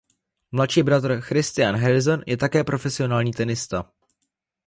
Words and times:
Mladší 0.51 0.83
bratr 0.83 1.19
Christian 1.21 1.75
Harrison 1.75 2.21
je 2.27 2.37
také 2.37 2.63
profesionální 2.63 3.31
tenista. 3.31 3.91